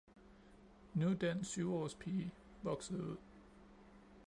nu 0.93 1.09
er 1.09 1.13
den 1.13 1.43
syvårs 1.43 1.95
pige 1.95 2.33
vokset 2.63 2.99
ud 3.01 3.17